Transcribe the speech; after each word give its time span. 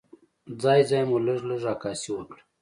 ځای 0.61 0.81
ځای 0.89 1.01
مو 1.09 1.17
لږه 1.25 1.67
عکاسي 1.73 2.09
وکړه. 2.13 2.41